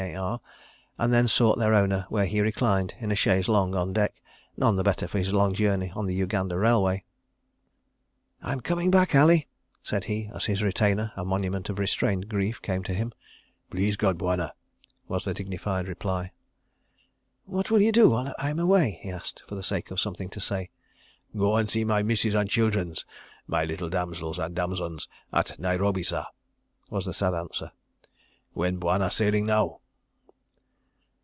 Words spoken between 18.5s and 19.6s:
away?" he asked, for